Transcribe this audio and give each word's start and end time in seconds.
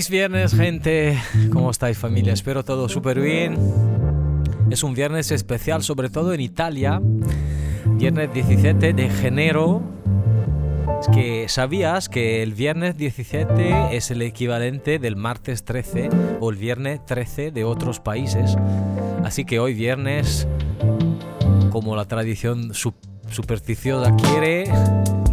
Feliz 0.00 0.08
viernes, 0.08 0.54
gente. 0.54 1.18
¿Cómo 1.52 1.70
estáis, 1.70 1.98
familia? 1.98 2.32
Espero 2.32 2.64
todo 2.64 2.88
súper 2.88 3.20
bien. 3.20 3.58
Es 4.70 4.82
un 4.82 4.94
viernes 4.94 5.30
especial, 5.30 5.82
sobre 5.82 6.08
todo 6.08 6.32
en 6.32 6.40
Italia. 6.40 7.02
Viernes 7.84 8.32
17 8.32 8.94
de 8.94 9.10
enero. 9.26 9.82
Es 11.02 11.08
que 11.08 11.50
sabías 11.50 12.08
que 12.08 12.42
el 12.42 12.54
viernes 12.54 12.96
17 12.96 13.94
es 13.94 14.10
el 14.10 14.22
equivalente 14.22 14.98
del 14.98 15.16
martes 15.16 15.66
13 15.66 16.08
o 16.40 16.48
el 16.48 16.56
viernes 16.56 17.04
13 17.04 17.50
de 17.50 17.64
otros 17.64 18.00
países. 18.00 18.56
Así 19.22 19.44
que 19.44 19.60
hoy 19.60 19.74
viernes, 19.74 20.48
como 21.68 21.94
la 21.94 22.06
tradición 22.06 22.72
supersticiosa 22.72 24.16
quiere, 24.16 24.64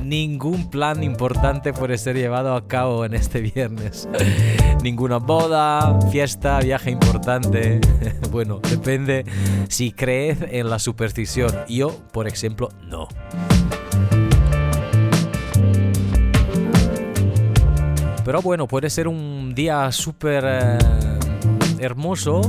ningún 0.07 0.69
plan 0.69 1.03
importante 1.03 1.73
puede 1.73 1.97
ser 1.97 2.15
llevado 2.15 2.55
a 2.55 2.67
cabo 2.67 3.03
en 3.05 3.13
este 3.13 3.41
viernes. 3.41 4.07
Ninguna 4.83 5.17
boda, 5.17 5.99
fiesta, 6.11 6.59
viaje 6.59 6.91
importante. 6.91 7.81
bueno, 8.31 8.59
depende 8.59 9.25
si 9.67 9.91
crees 9.91 10.39
en 10.49 10.69
la 10.69 10.79
superstición. 10.79 11.51
Yo, 11.67 11.97
por 12.11 12.27
ejemplo, 12.27 12.69
no. 12.83 13.07
Pero 18.23 18.41
bueno, 18.41 18.67
puede 18.67 18.89
ser 18.89 19.07
un 19.07 19.53
día 19.55 19.91
súper 19.91 20.43
eh, 20.45 20.77
hermoso 21.79 22.41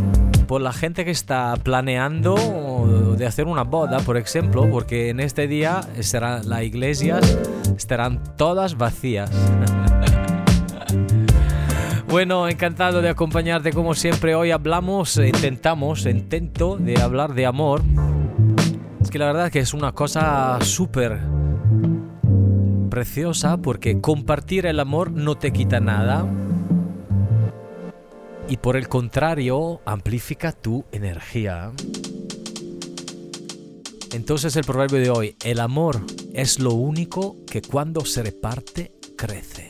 por 0.48 0.62
la 0.62 0.72
gente 0.72 1.04
que 1.04 1.10
está 1.10 1.54
planeando 1.62 3.14
de 3.16 3.26
hacer 3.26 3.47
una 3.47 3.64
boda, 3.64 4.00
por 4.00 4.16
ejemplo, 4.16 4.69
porque 4.70 5.10
en 5.10 5.20
este 5.20 5.47
día 5.47 5.82
será, 6.00 6.42
las 6.42 6.62
iglesias 6.62 7.38
estarán 7.76 8.36
todas 8.36 8.76
vacías. 8.76 9.31
Bueno, 12.10 12.48
encantado 12.48 13.03
de 13.03 13.10
acompañarte 13.10 13.70
como 13.70 13.92
siempre. 13.92 14.34
Hoy 14.34 14.50
hablamos, 14.50 15.19
intentamos, 15.19 16.06
intento 16.06 16.78
de 16.78 16.98
hablar 16.98 17.34
de 17.34 17.44
amor. 17.44 17.82
Es 19.03 19.10
que 19.10 19.19
la 19.19 19.26
verdad 19.26 19.53
que 19.53 19.58
es 19.58 19.75
una 19.75 19.92
cosa 19.92 20.56
súper 20.62 21.19
preciosa 22.88 23.58
porque 23.58 24.00
compartir 24.00 24.64
el 24.64 24.81
amor 24.81 25.12
no 25.12 25.34
te 25.34 25.53
quita 25.53 25.81
nada 25.81 26.25
y 28.48 28.56
por 28.56 28.76
el 28.76 28.88
contrario 28.88 29.81
amplifica 29.84 30.53
tu 30.53 30.84
energía. 30.91 31.72
Entonces 34.12 34.56
el 34.56 34.64
proverbio 34.64 35.00
de 35.00 35.10
hoy, 35.10 35.36
el 35.44 35.60
amor 35.60 36.00
es 36.32 36.58
lo 36.58 36.72
único 36.72 37.37
que 37.47 37.60
cuando 37.60 38.04
se 38.04 38.22
reparte 38.22 38.92
crece. 39.16 39.69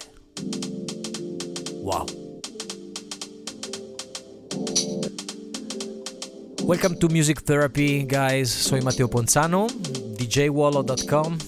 Wow. 1.83 2.06
Welcome 6.62 6.97
to 6.97 7.09
Music 7.09 7.43
Therapy, 7.43 8.06
guys. 8.06 8.50
Soy 8.50 8.83
Mateo 8.83 9.09
Ponzano, 9.09 9.67
djwallo.com, 10.19 11.38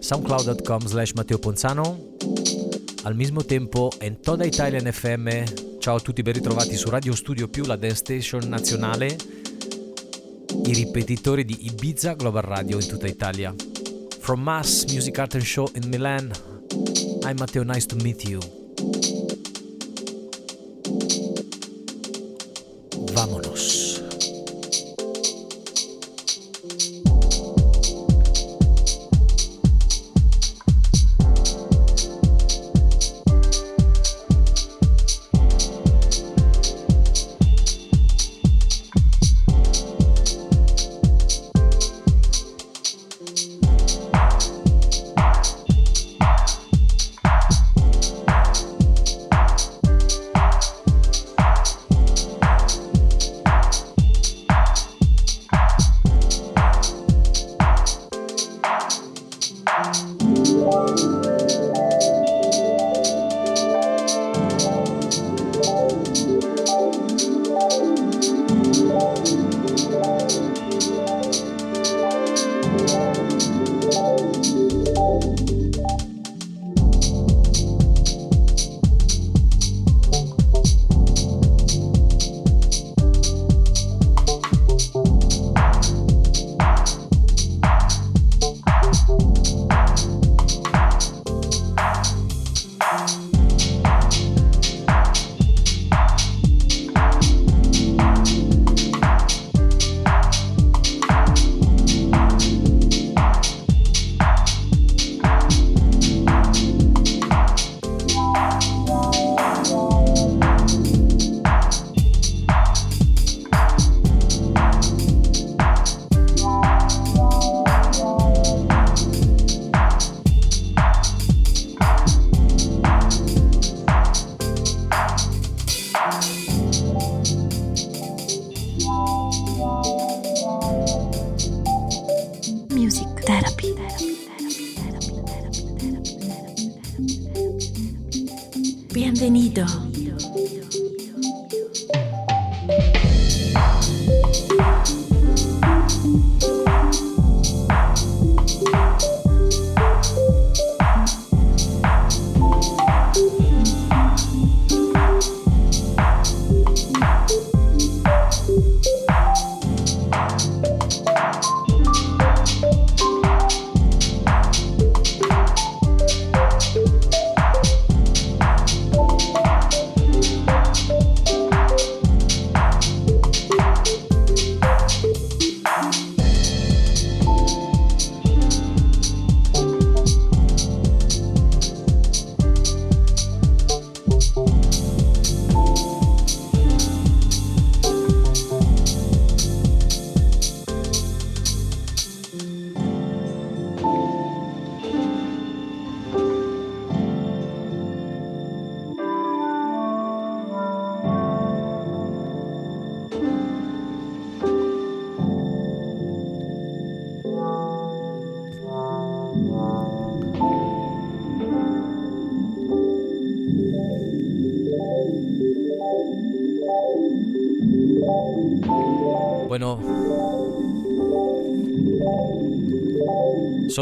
soundcloud.com 0.00 0.82
slash 0.82 1.14
Mateo 1.14 1.40
Ponzano. 1.40 1.98
Al 3.04 3.14
mismo 3.14 3.42
tiempo 3.42 3.90
en 4.00 4.16
toda 4.16 4.46
Italia 4.46 4.78
en 4.78 4.88
FM 4.88 5.71
Ciao 5.82 5.96
a 5.96 6.00
tutti, 6.00 6.22
ben 6.22 6.34
ritrovati 6.34 6.76
su 6.76 6.88
Radio 6.90 7.12
Studio 7.12 7.48
più 7.48 7.64
la 7.64 7.74
Dance 7.74 7.96
Station 7.96 8.48
nazionale, 8.48 9.16
i 10.66 10.72
ripetitori 10.74 11.44
di 11.44 11.66
Ibiza 11.66 12.12
Global 12.12 12.42
Radio 12.42 12.78
in 12.78 12.86
tutta 12.86 13.08
Italia. 13.08 13.52
From 14.20 14.42
Mass 14.42 14.84
Music 14.84 15.18
Art 15.18 15.34
and 15.34 15.42
Show 15.42 15.68
in 15.74 15.88
Milan, 15.88 16.30
I'm 17.24 17.36
Matteo, 17.36 17.64
nice 17.64 17.86
to 17.86 17.96
meet 17.96 18.22
you. 18.22 18.61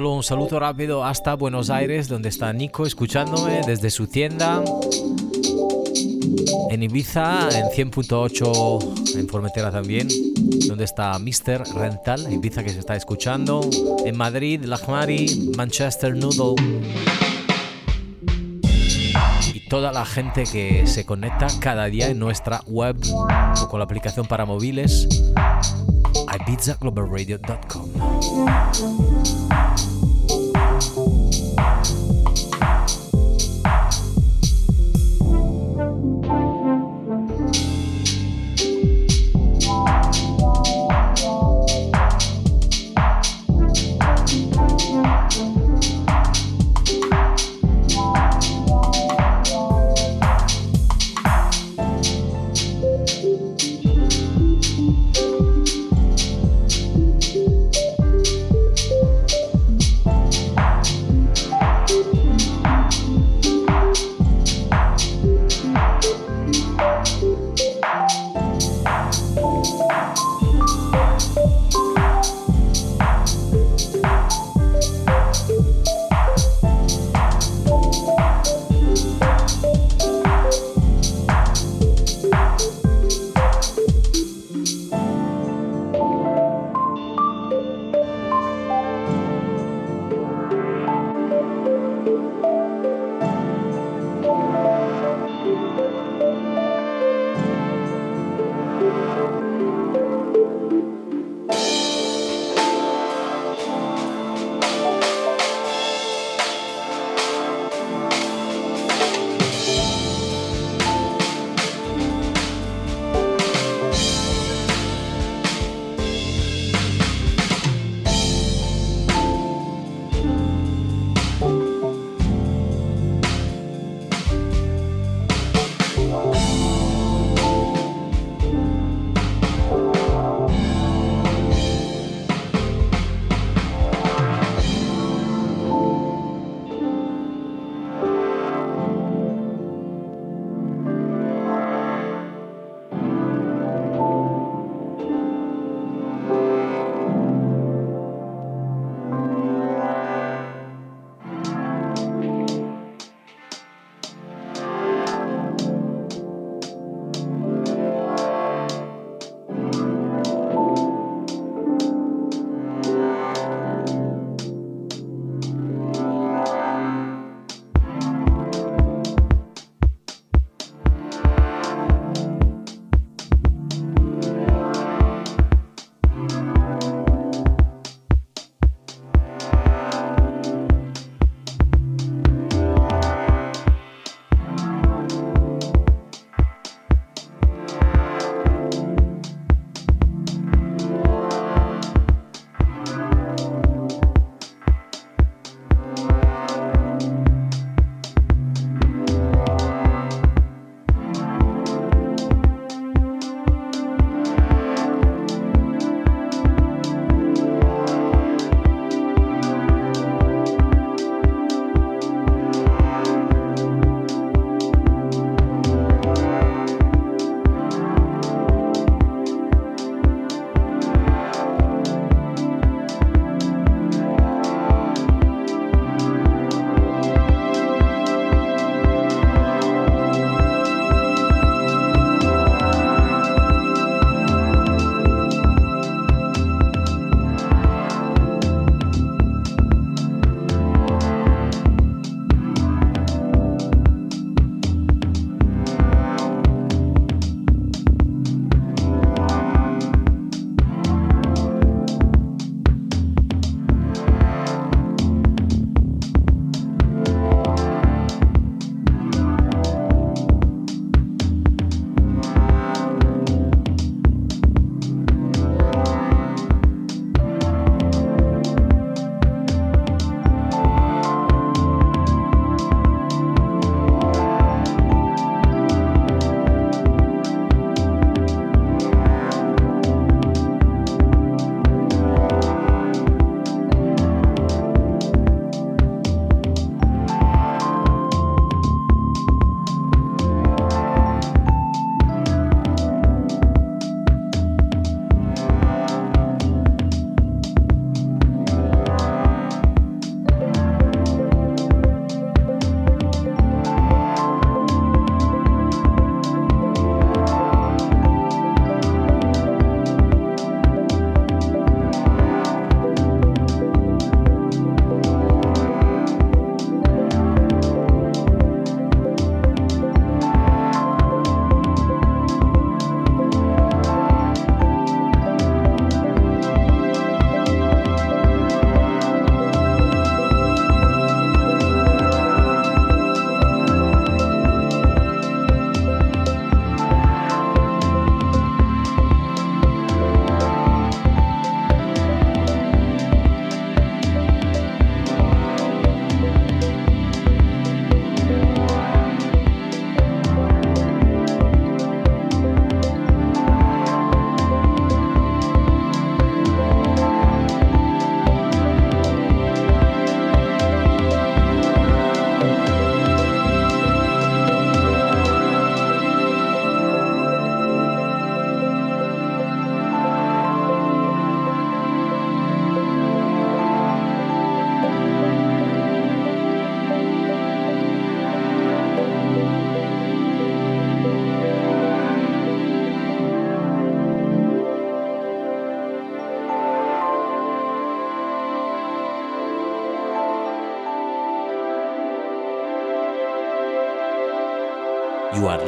Solo 0.01 0.15
un 0.15 0.23
saludo 0.23 0.59
rápido 0.59 1.05
hasta 1.05 1.35
Buenos 1.35 1.69
Aires, 1.69 2.09
donde 2.09 2.31
está 2.31 2.51
Nico 2.55 2.87
escuchándome 2.87 3.61
desde 3.67 3.91
su 3.91 4.07
tienda. 4.07 4.65
En 6.71 6.83
Ibiza, 6.83 7.51
en 7.51 7.67
100.8, 7.67 9.19
en 9.19 9.29
Formentera 9.29 9.71
también, 9.71 10.09
donde 10.67 10.85
está 10.85 11.19
Mr. 11.19 11.65
Rental, 11.75 12.33
Ibiza 12.33 12.65
que 12.65 12.71
se 12.71 12.79
está 12.79 12.97
escuchando. 12.97 13.61
En 14.07 14.17
Madrid, 14.17 14.65
Lachmari, 14.65 15.53
Manchester 15.55 16.17
Noodle. 16.17 16.55
Y 19.53 19.69
toda 19.69 19.93
la 19.93 20.07
gente 20.07 20.45
que 20.51 20.87
se 20.87 21.05
conecta 21.05 21.49
cada 21.61 21.85
día 21.91 22.09
en 22.09 22.19
nuestra 22.19 22.63
web 22.67 22.97
o 23.63 23.69
con 23.69 23.79
la 23.79 23.85
aplicación 23.85 24.27
para 24.27 24.47
móviles, 24.47 25.07
ibizaclobalradio.com. 26.51 27.87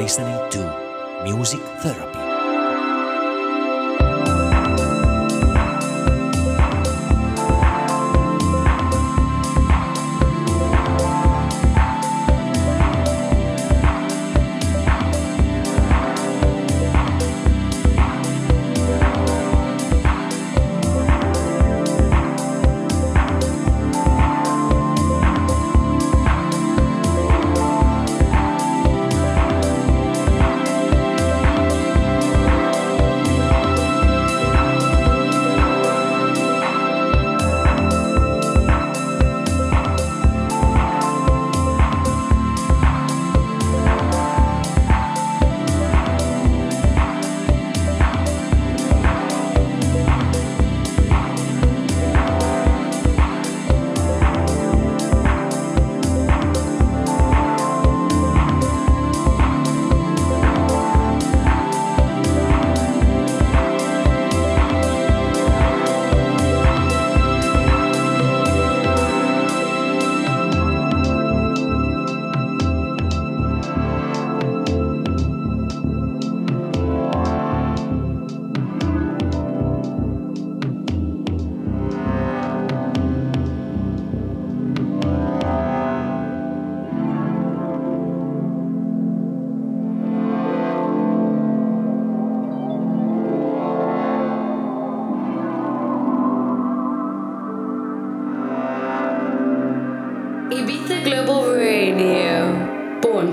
listening 0.02 0.50
to 0.50 1.22
Music 1.22 1.60
Therapy. 1.80 2.11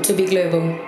to 0.09 0.15
be 0.15 0.25
global. 0.25 0.78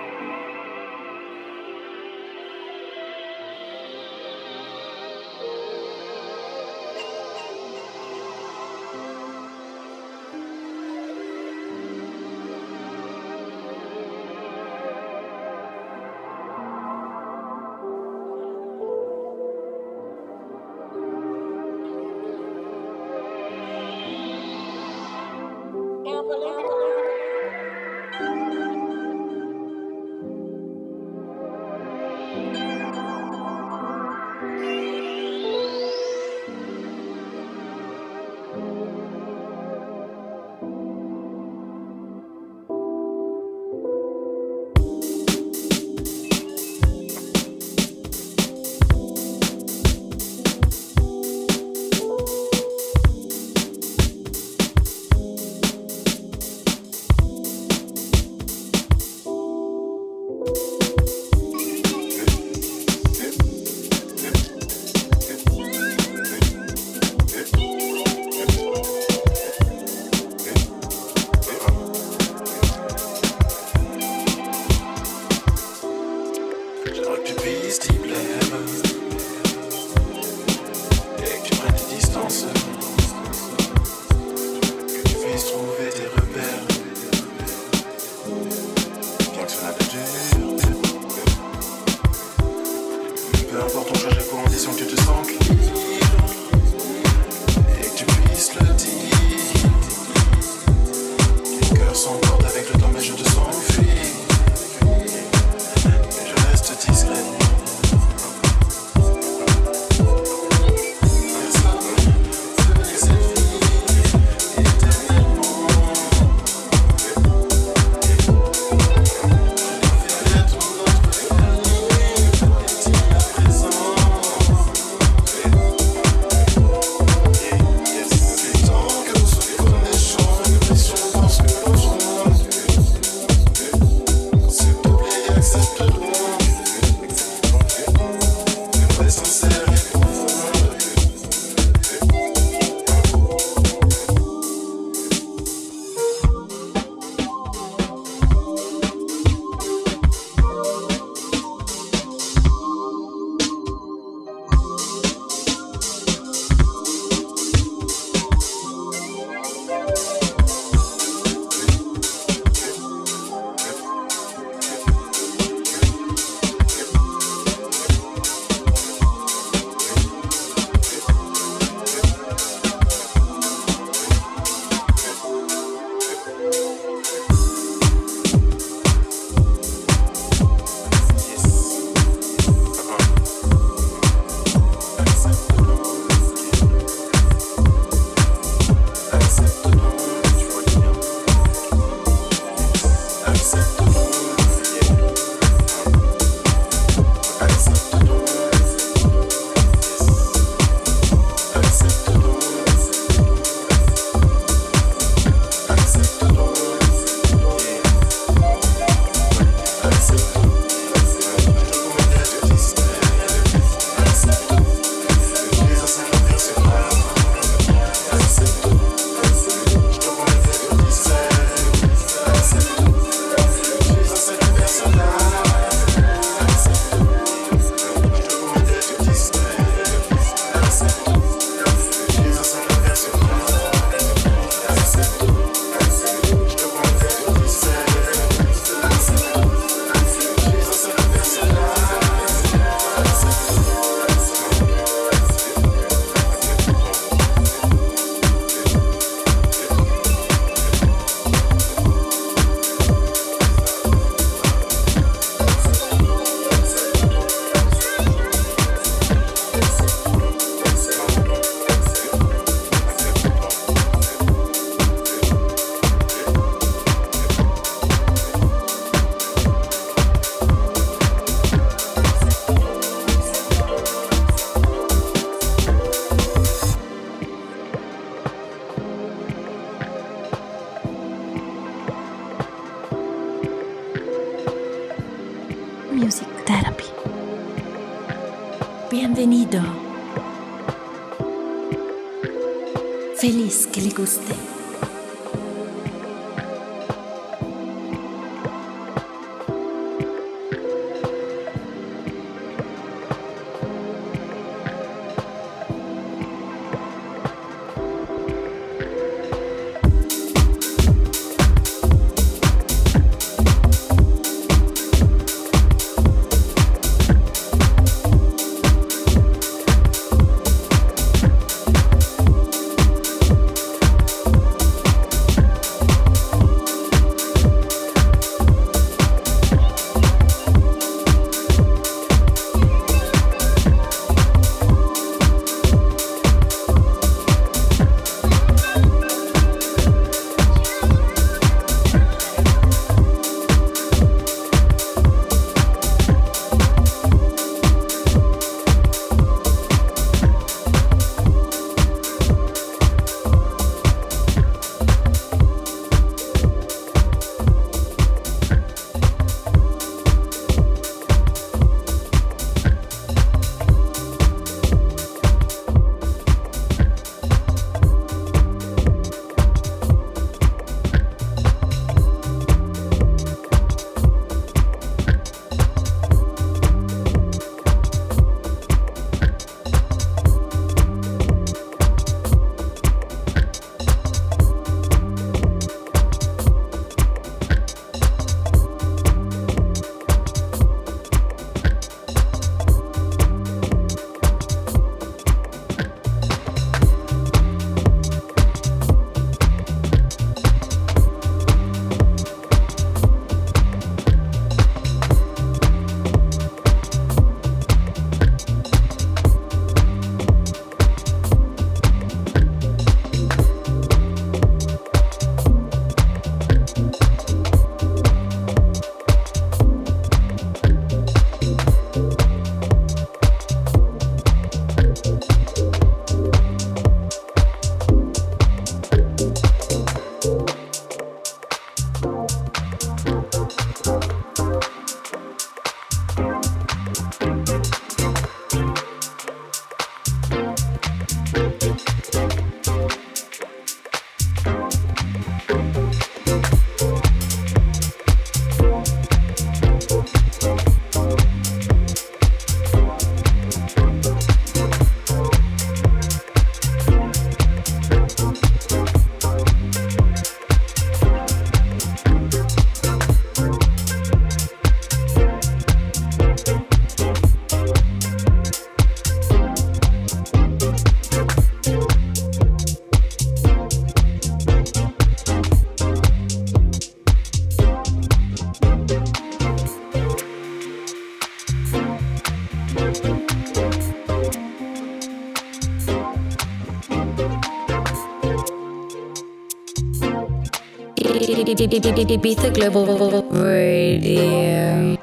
Ibiza 491.42 492.50
Global 492.50 492.86
Radio. 493.32 495.01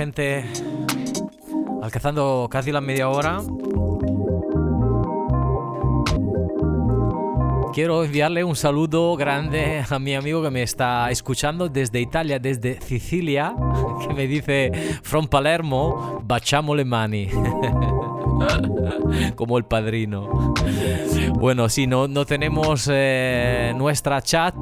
Gente, 0.00 0.44
alcanzando 1.82 2.48
casi 2.50 2.72
la 2.72 2.80
media 2.80 3.10
hora. 3.10 3.42
quiero 7.74 8.02
enviarle 8.02 8.42
un 8.42 8.56
saludo 8.56 9.14
grande 9.14 9.84
a 9.88 9.98
mi 9.98 10.14
amigo 10.14 10.42
que 10.42 10.50
me 10.50 10.62
está 10.62 11.10
escuchando 11.10 11.68
desde 11.68 12.00
Italia, 12.00 12.38
desde 12.38 12.80
Sicilia, 12.80 13.54
que 14.00 14.14
me 14.14 14.26
dice, 14.26 14.72
from 15.02 15.28
Palermo, 15.28 16.22
bachamo 16.24 16.74
le 16.74 16.86
mani. 16.86 17.28
Como 19.36 19.58
el 19.58 19.64
padrino. 19.64 20.54
Bueno, 21.34 21.68
si 21.68 21.86
no, 21.86 22.08
no 22.08 22.24
tenemos 22.24 22.88
eh, 22.90 23.74
nuestra 23.76 24.22
chat, 24.22 24.54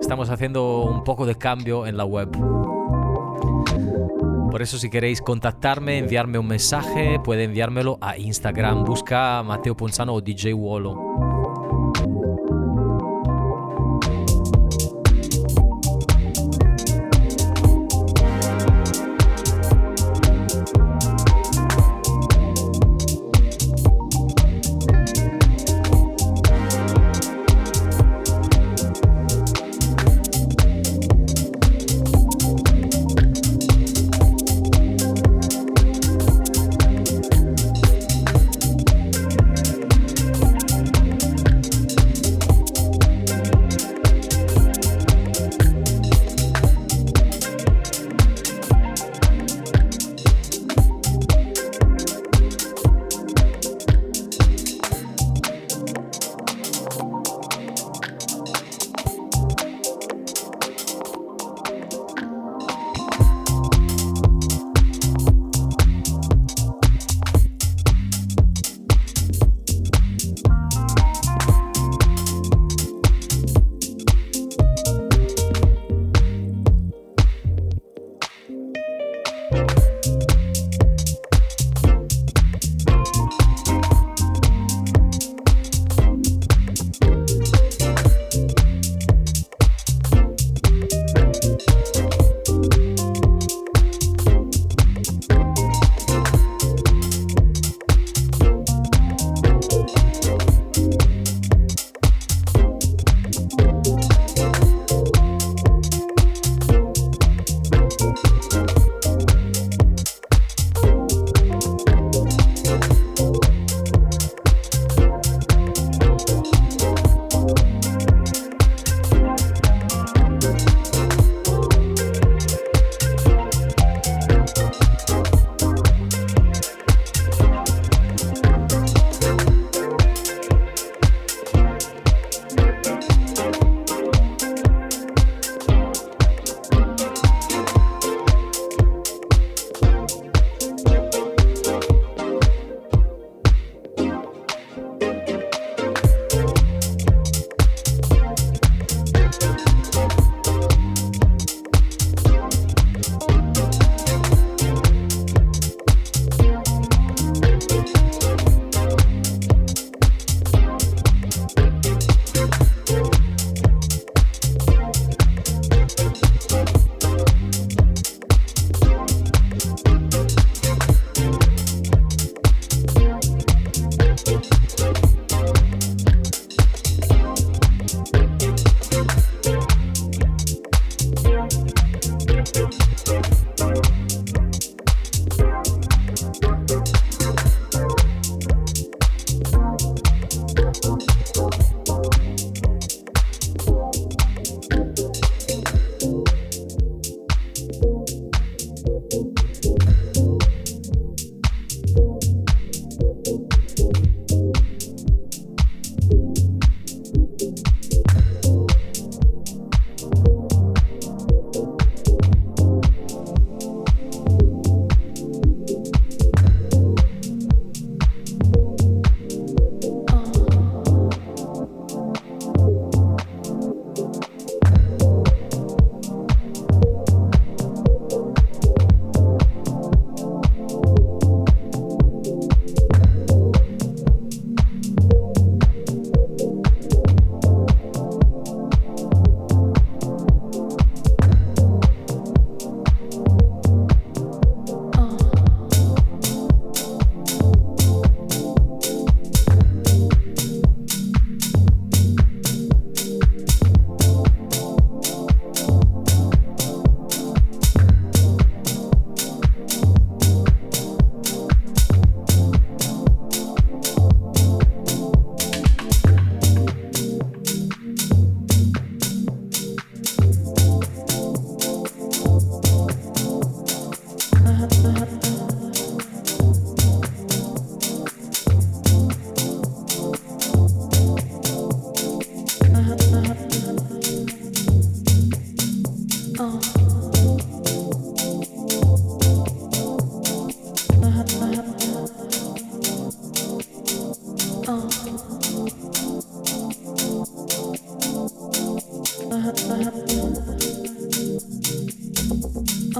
estamos 0.00 0.28
haciendo 0.28 0.82
un 0.82 1.04
poco 1.04 1.24
de 1.24 1.36
cambio 1.36 1.86
en 1.86 1.96
la 1.96 2.04
web. 2.04 2.61
Por 4.52 4.60
eso 4.60 4.76
si 4.76 4.90
queréis 4.90 5.22
contactarme, 5.22 5.96
enviarme 5.96 6.38
un 6.38 6.46
mensaje, 6.46 7.18
puede 7.24 7.44
enviármelo 7.44 7.96
a 8.02 8.18
Instagram. 8.18 8.84
Busca 8.84 9.42
Mateo 9.42 9.74
Ponzano 9.74 10.12
o 10.12 10.20
DJ 10.20 10.52
Wolo. 10.52 11.41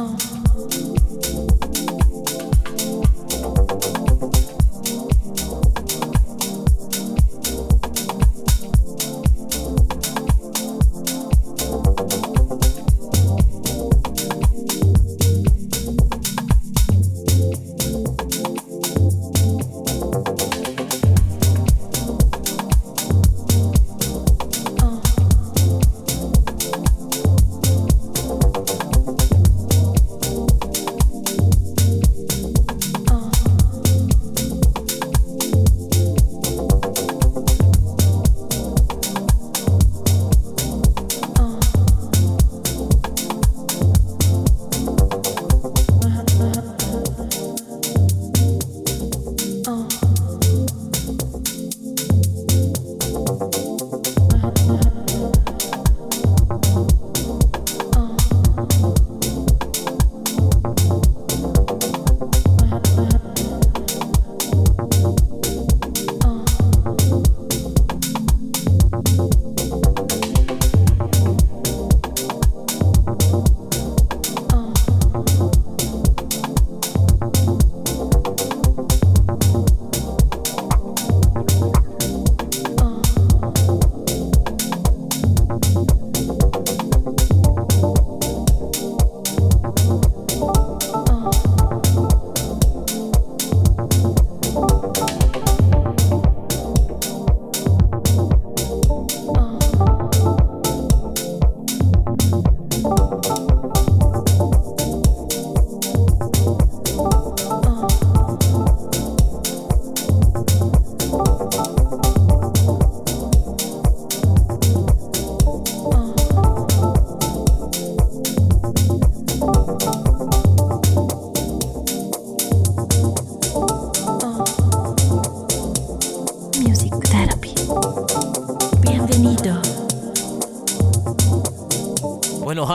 song. 0.09 0.32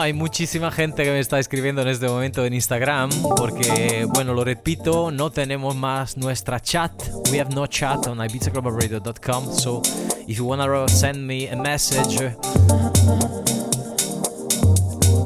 Hay 0.08 0.14
muchísima 0.14 0.70
gente 0.70 1.04
que 1.04 1.10
me 1.10 1.18
está 1.18 1.38
escribiendo 1.38 1.82
en 1.82 1.88
este 1.88 2.08
momento 2.08 2.42
en 2.46 2.54
Instagram 2.54 3.10
porque, 3.36 4.06
bueno, 4.08 4.32
lo 4.32 4.42
repito, 4.42 5.10
no 5.10 5.30
tenemos 5.30 5.76
más 5.76 6.16
nuestra 6.16 6.60
chat. 6.60 6.92
We 7.30 7.38
have 7.38 7.54
no 7.54 7.66
chat 7.66 8.06
on 8.06 8.16
ibizaglobalradio.com. 8.18 9.52
So 9.52 9.82
if 10.26 10.38
you 10.38 10.46
wanna 10.46 10.88
send 10.88 11.26
me 11.26 11.50
a 11.50 11.56
message, 11.56 12.16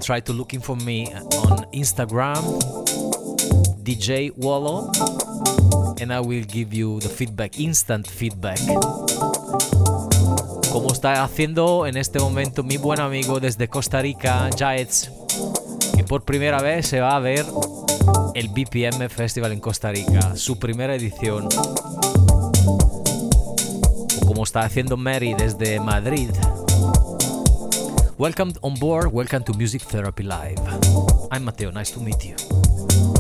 try 0.05 0.21
to 0.21 0.33
looking 0.33 0.61
for 0.61 0.77
me 0.77 1.07
on 1.49 1.65
Instagram, 1.73 2.43
DJ 3.85 4.33
Wallo, 4.37 4.91
and 6.01 6.13
I 6.13 6.19
will 6.19 6.45
give 6.45 6.75
you 6.75 6.99
the 6.99 7.09
feedback, 7.09 7.61
instant 7.61 8.09
feedback 8.09 8.59
como 10.73 10.91
está 10.91 11.23
haciendo 11.23 11.87
en 11.87 11.99
este 11.99 12.19
momento 12.19 12.63
mi 12.63 12.79
buen 12.79 12.99
amigo 12.99 13.41
desde 13.41 13.69
Costa 13.69 14.01
Rica, 14.01 14.49
Jaets, 14.57 15.13
que 15.95 16.03
por 16.03 16.25
primera 16.25 16.63
vez 16.63 16.87
se 16.87 17.01
va 17.01 17.15
a 17.15 17.21
ver 17.21 17.45
el 18.35 18.49
BPM 18.49 19.11
Festival 19.11 19.53
en 19.53 19.61
Costa 19.61 19.93
Rica, 19.93 20.35
su 20.35 20.59
primera 20.59 20.95
edición. 20.95 21.47
O 24.23 24.27
como 24.27 24.45
está 24.45 24.63
haciendo 24.63 24.97
Mary 24.97 25.35
desde 25.35 25.79
Madrid. 25.79 26.31
Welcome 28.17 28.55
on 28.63 28.75
board, 28.77 29.09
welcome 29.13 29.45
to 29.45 29.53
Music 29.53 29.83
Therapy 29.87 30.23
Live. 30.23 30.57
I'm 31.31 31.45
Mateo, 31.45 31.71
nice 31.71 31.93
to 31.93 32.01
meet 32.01 32.25
you. 32.25 33.12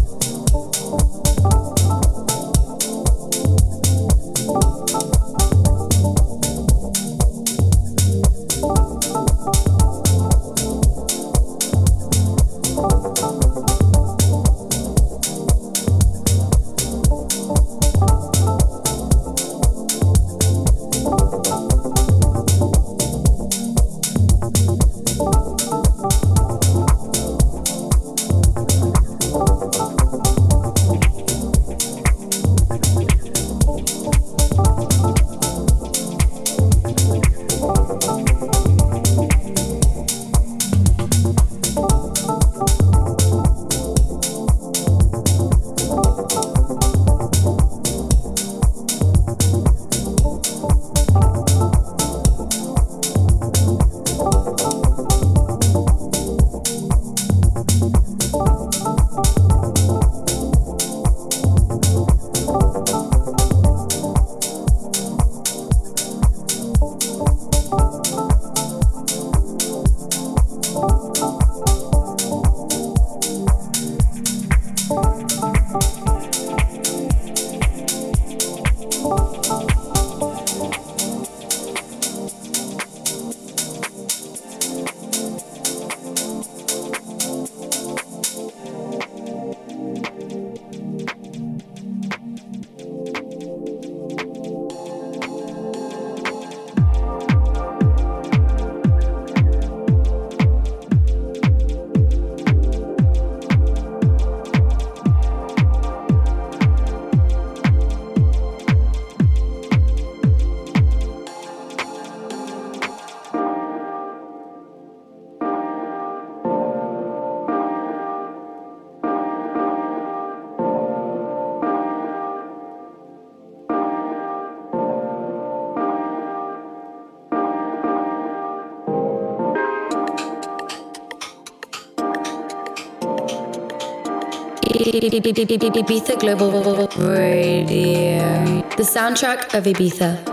Ibiza 134.92 136.16
Global 136.18 136.50
Radio. 136.98 138.62
The 138.76 138.82
soundtrack 138.84 139.54
of 139.54 139.64
Ibiza. 139.64 140.31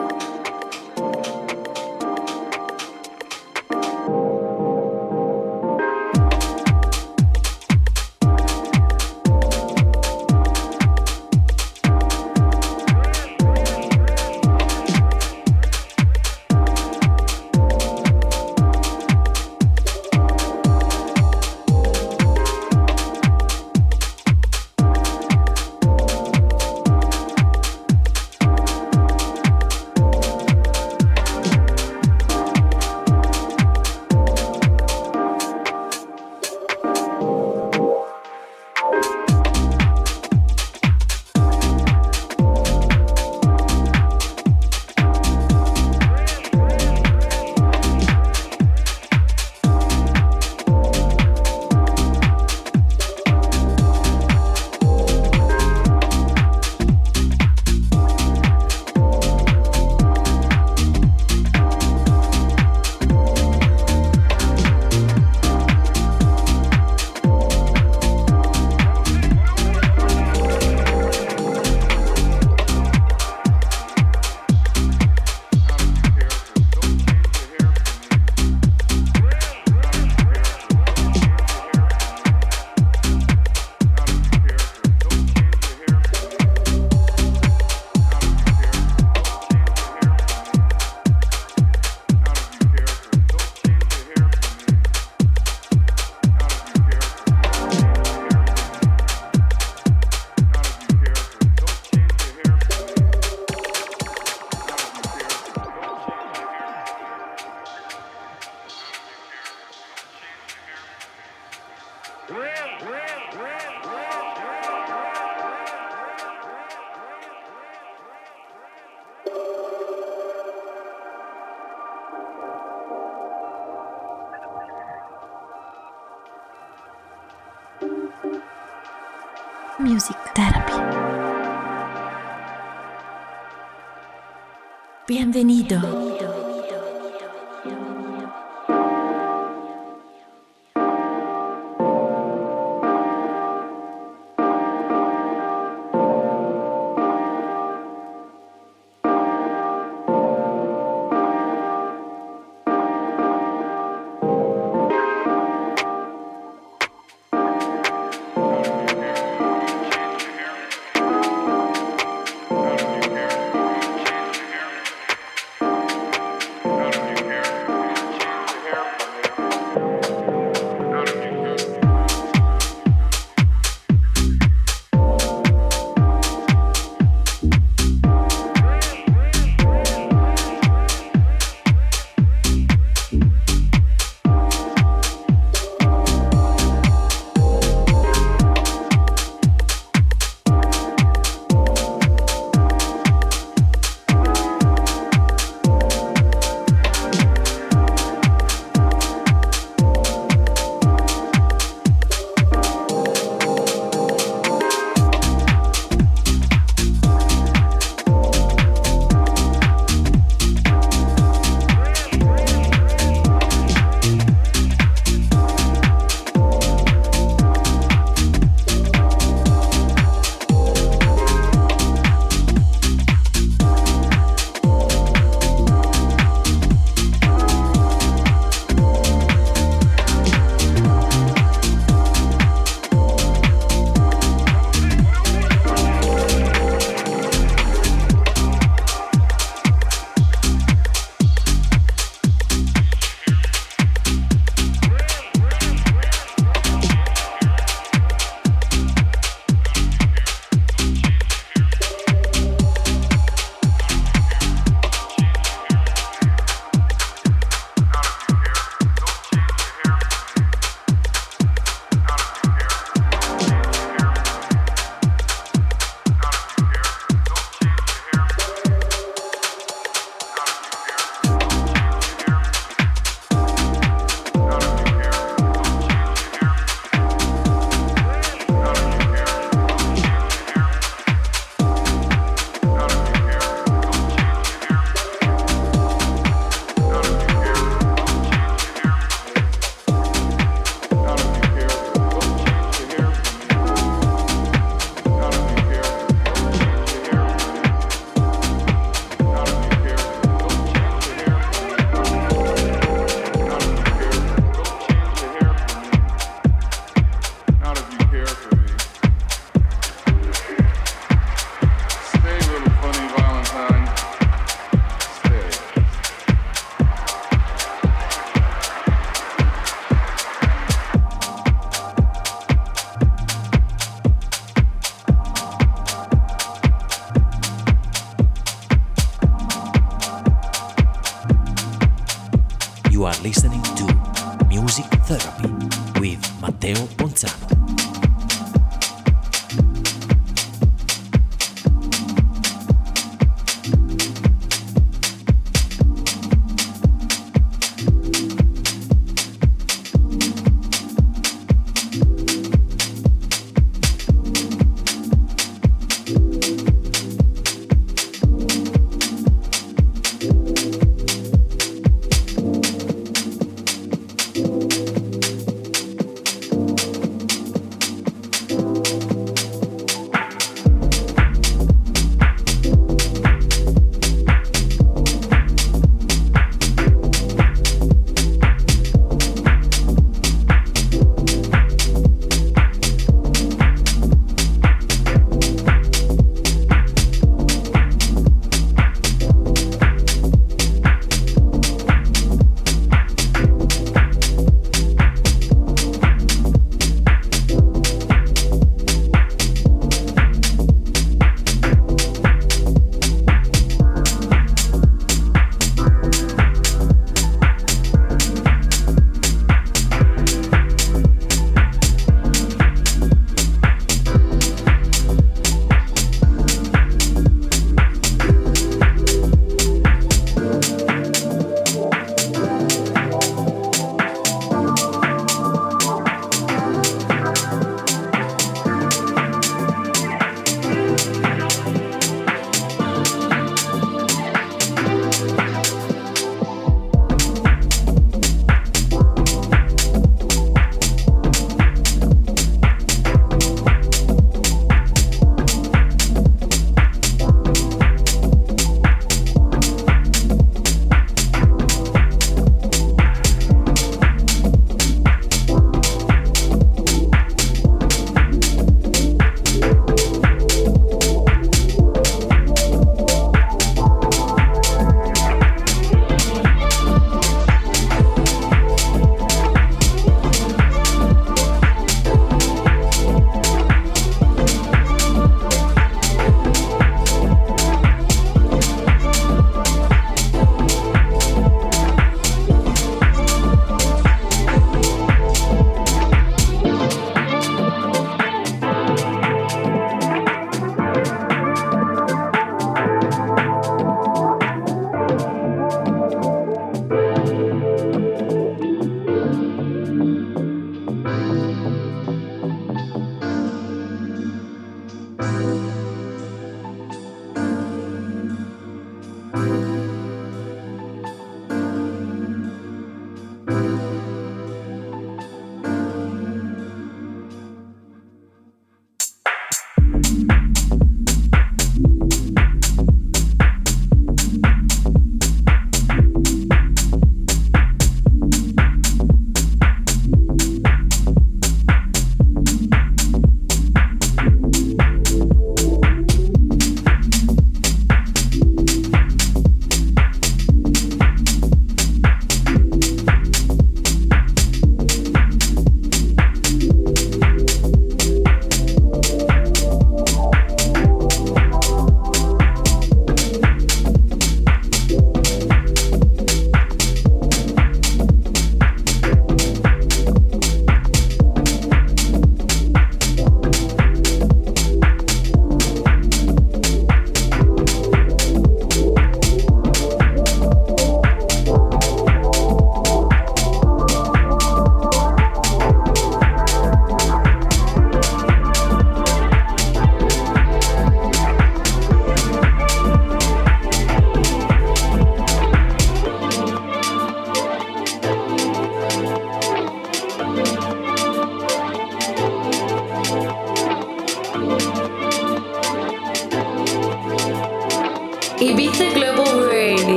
venido. 135.40 136.09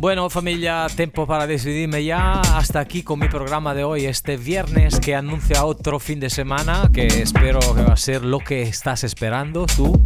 Bueno 0.00 0.30
familia, 0.30 0.86
tiempo 0.94 1.26
para 1.26 1.48
despedirme 1.48 2.04
ya. 2.04 2.40
Hasta 2.40 2.78
aquí 2.78 3.02
con 3.02 3.18
mi 3.18 3.28
programa 3.28 3.74
de 3.74 3.82
hoy, 3.82 4.06
este 4.06 4.36
viernes 4.36 5.00
que 5.00 5.16
anuncia 5.16 5.64
otro 5.64 5.98
fin 5.98 6.20
de 6.20 6.30
semana 6.30 6.88
que 6.92 7.08
espero 7.08 7.58
que 7.74 7.82
va 7.82 7.94
a 7.94 7.96
ser 7.96 8.24
lo 8.24 8.38
que 8.38 8.62
estás 8.62 9.02
esperando 9.02 9.66
tú 9.66 10.00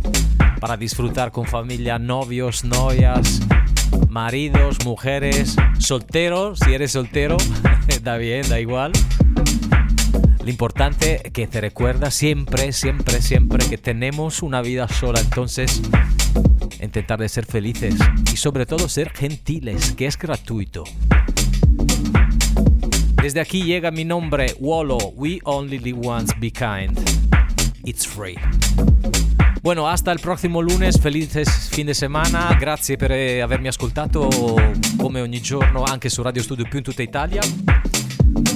para 0.61 0.79
disfrutar 0.79 1.31
con 1.31 1.45
familia, 1.45 1.99
novios, 1.99 2.65
novias, 2.65 3.43
maridos, 4.09 4.79
mujeres, 4.83 5.57
solteros, 5.79 6.61
si 6.61 6.73
eres 6.73 6.93
soltero, 6.93 7.37
da 8.03 8.17
bien, 8.17 8.49
da 8.49 8.59
igual. 8.61 8.93
Lo 10.43 10.49
importante 10.49 11.21
es 11.27 11.33
que 11.33 11.47
te 11.47 11.61
recuerda 11.61 12.11
siempre, 12.11 12.73
siempre, 12.73 13.21
siempre 13.21 13.69
que 13.69 13.77
tenemos 13.77 14.43
una 14.43 14.63
vida 14.63 14.89
sola, 14.89 15.21
entonces 15.21 15.83
intentar 16.81 17.19
de 17.19 17.29
ser 17.29 17.45
felices 17.45 17.95
y 18.33 18.37
sobre 18.37 18.67
todo 18.67 18.89
ser 18.89 19.11
gentiles, 19.11 19.93
que 19.93 20.07
es 20.07 20.17
gratuito. 20.17 20.85
Desde 23.23 23.41
aquí 23.41 23.63
llega 23.63 23.91
mi 23.91 24.05
nombre, 24.05 24.55
Wolo, 24.59 24.99
We 25.15 25.39
Only 25.45 25.79
Live 25.79 26.01
Once, 26.07 26.35
Be 26.41 26.51
Kind. 26.51 26.99
It's 27.85 28.07
free. 28.07 28.37
Bueno, 29.63 29.89
hasta 29.89 30.11
il 30.11 30.19
prossimo 30.19 30.61
lunes, 30.61 30.99
felice 30.99 31.45
fin 31.45 31.87
de 31.87 31.95
semana, 31.95 32.57
grazie 32.59 32.97
per 32.97 33.13
avermi 33.13 33.69
ascoltato 33.69 34.29
come 34.97 35.21
ogni 35.21 35.41
giorno 35.41 35.85
anche 35.85 36.09
su 36.09 36.21
Radio 36.21 36.43
Studio 36.43 36.67
più 36.69 36.79
in 36.79 36.85
tutta 36.85 37.03
Italia. 37.03 37.43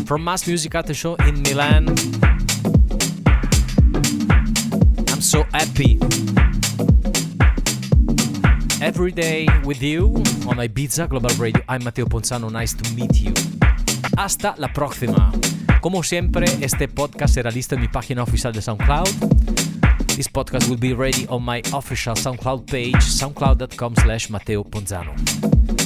From 0.04 0.22
Mass 0.22 0.46
Music 0.46 0.74
Art 0.74 0.90
Show 0.90 1.14
in 1.26 1.40
Milan. 1.42 1.92
I'm 5.08 5.20
so 5.20 5.46
happy. 5.52 5.96
Every 8.86 9.10
day 9.10 9.48
with 9.64 9.82
you 9.82 10.14
on 10.46 10.58
Ibiza 10.58 11.08
Global 11.08 11.34
Radio. 11.40 11.60
I'm 11.68 11.82
Matteo 11.82 12.06
Ponzano, 12.06 12.48
nice 12.52 12.72
to 12.72 12.88
meet 12.94 13.16
you. 13.16 13.34
Hasta 14.16 14.54
la 14.58 14.68
próxima. 14.68 15.32
Como 15.80 16.04
siempre, 16.04 16.46
este 16.60 16.86
podcast 16.86 17.34
será 17.34 17.50
listo 17.50 17.74
en 17.74 17.80
mi 17.80 17.88
página 17.88 18.22
oficial 18.22 18.52
de 18.52 18.62
SoundCloud. 18.62 19.08
This 20.14 20.28
podcast 20.28 20.68
will 20.68 20.78
be 20.78 20.94
ready 20.94 21.26
on 21.26 21.42
my 21.42 21.62
official 21.74 22.14
SoundCloud 22.14 22.66
page, 22.70 22.94
soundcloud.com 23.02 23.96
slash 23.96 24.30
Matteo 24.30 24.62
Ponzano. 24.62 25.16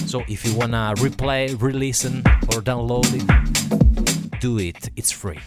So 0.07 0.22
if 0.28 0.44
you 0.44 0.55
wanna 0.55 0.92
replay, 0.98 1.57
re-listen, 1.59 2.22
or 2.53 2.61
download 2.61 3.09
it, 3.14 4.40
do 4.40 4.59
it. 4.59 4.90
It's 4.96 5.11
free. 5.11 5.40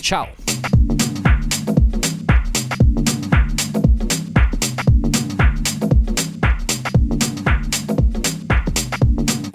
Ciao. 0.00 0.26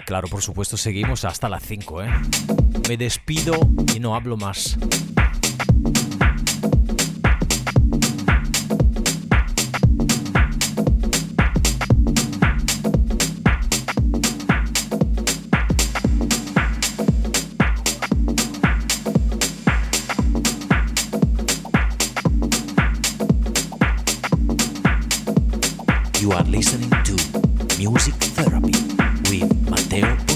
claro, 0.08 0.26
por 0.28 0.40
supuesto, 0.40 0.78
seguimos 0.78 1.26
hasta 1.26 1.50
las 1.50 1.62
5. 1.62 2.02
¿eh? 2.02 2.10
Me 2.88 2.96
despido 2.96 3.52
y 3.94 4.00
no 4.00 4.14
hablo 4.14 4.38
más. 4.38 4.78
You 26.18 26.32
are 26.32 26.48
listening 26.48 26.88
to 27.04 27.12
Music 27.78 28.14
Therapy 28.34 28.72
with 29.30 29.57
Mateo. 29.68 30.27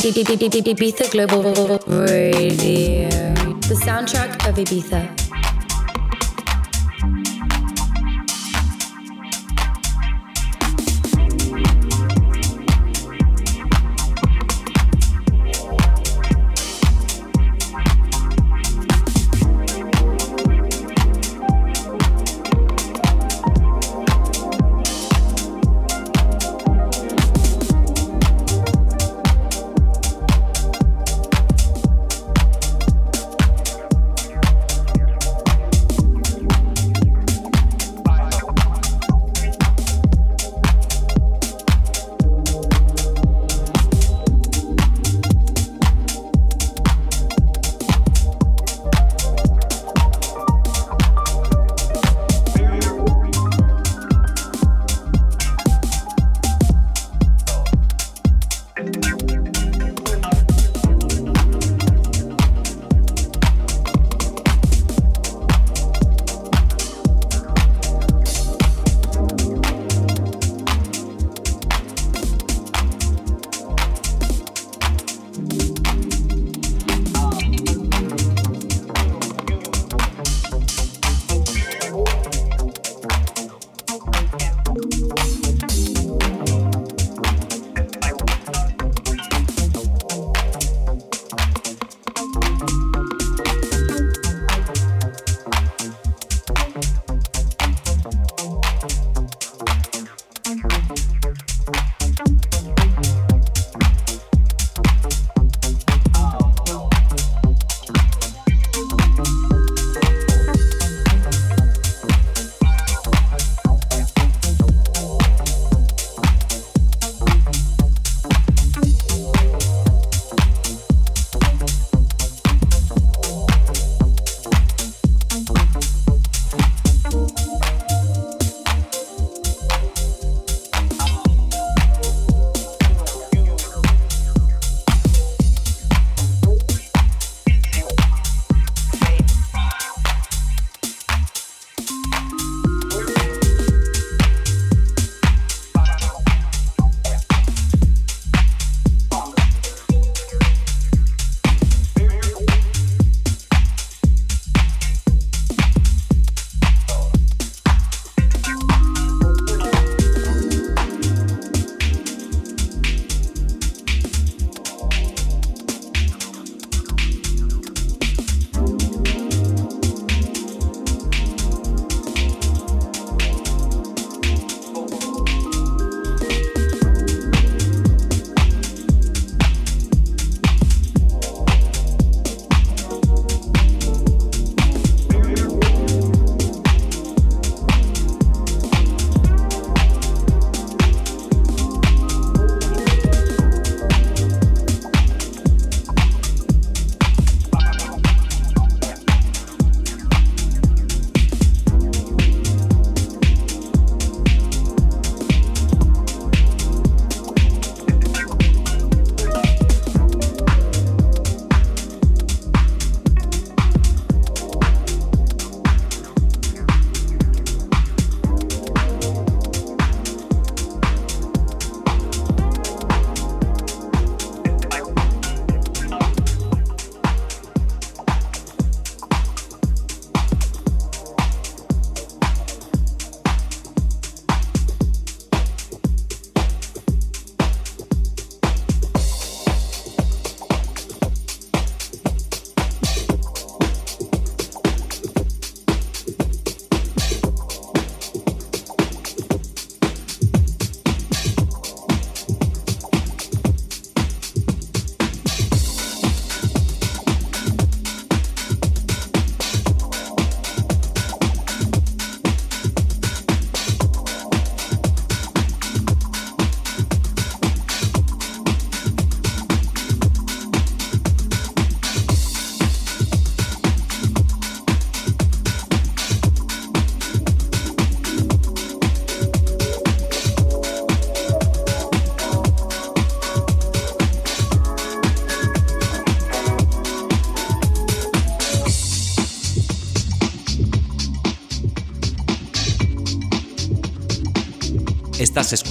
Ibiza 0.00 1.10
Global 1.10 1.42
Radio. 1.86 3.08
The 3.68 3.76
soundtrack 3.84 4.48
of 4.48 4.56
Ibiza. 4.56 5.09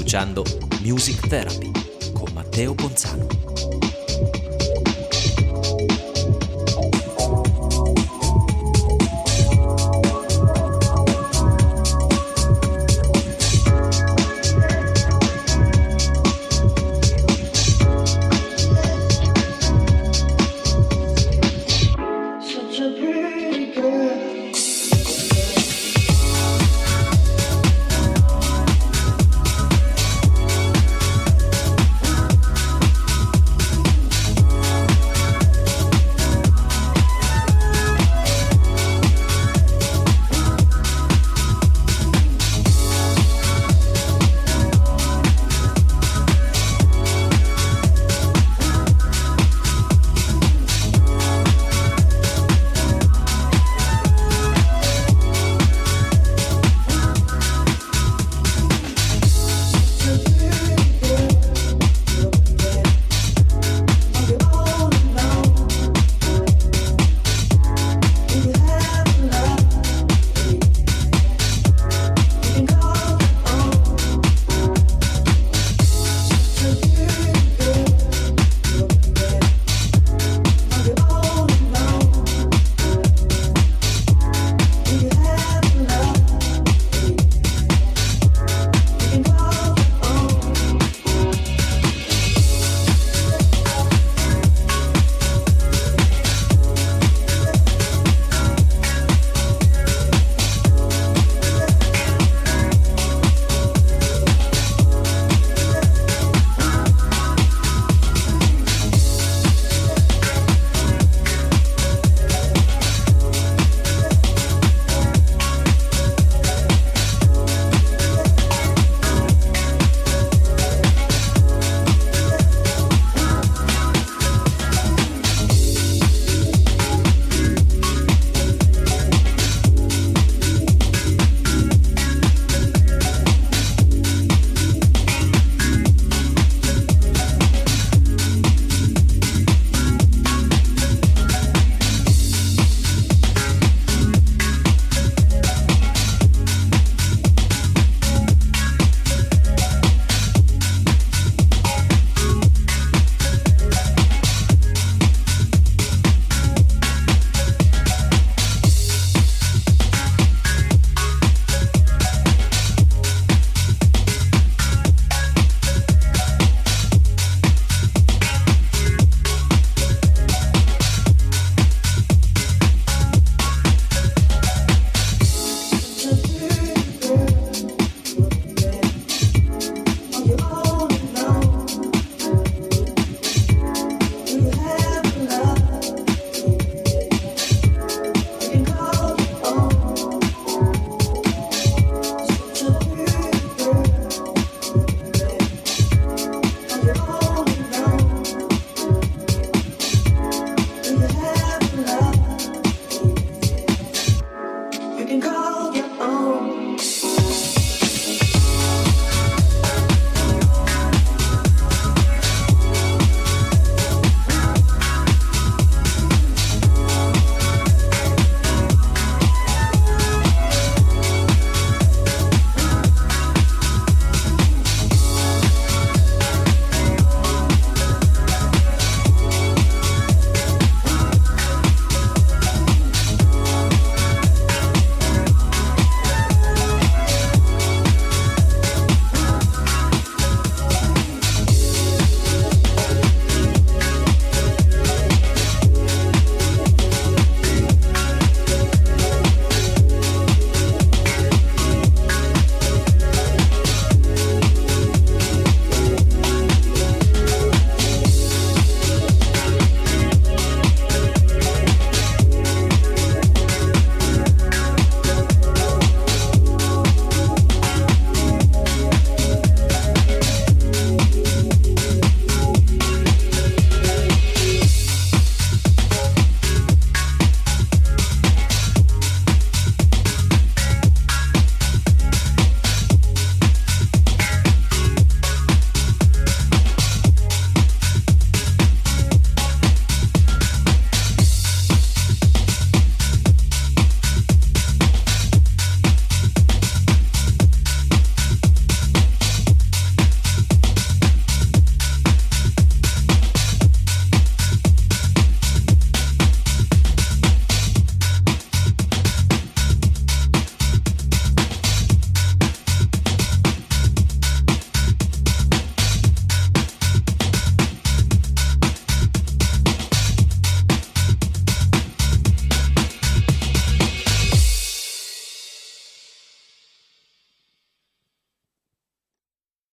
Escuchando 0.09 0.43
Music 0.81 1.29
Therapy 1.29 1.71
con 2.15 2.33
Matteo 2.33 2.73
Ponzano. 2.73 3.48